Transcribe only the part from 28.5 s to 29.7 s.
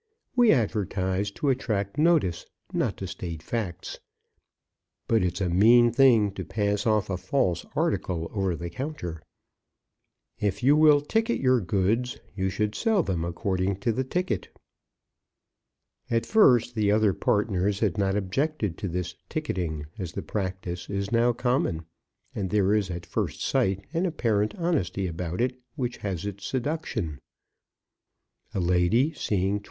A lady seeing 21_s.